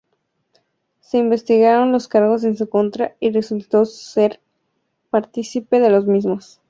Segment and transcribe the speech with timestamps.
[0.99, 4.41] Se investigaron los cargos en su contra y resultó ser
[5.11, 6.59] participe de los mismos.